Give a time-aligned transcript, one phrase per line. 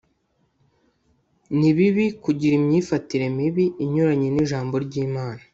[1.59, 5.41] ni bibi kugira imyifatire mibi inyuranye n'ijambo ry'imana